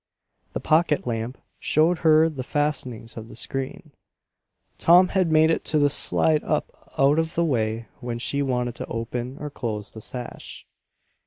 The 0.53 0.59
pocket 0.59 1.05
lamp 1.05 1.37
showed 1.59 1.99
her 1.99 2.27
the 2.27 2.41
fastenings 2.43 3.17
of 3.17 3.27
the 3.27 3.35
screen. 3.35 3.91
Tom 4.79 5.09
had 5.09 5.31
made 5.31 5.51
it 5.51 5.63
to 5.65 5.89
slide 5.89 6.43
up 6.43 6.73
out 6.97 7.19
of 7.19 7.35
the 7.35 7.45
way 7.45 7.85
when 7.99 8.17
she 8.17 8.41
wanted 8.41 8.73
to 8.77 8.87
open 8.87 9.37
or 9.39 9.51
close 9.51 9.91
the 9.91 10.01
sash. 10.01 10.65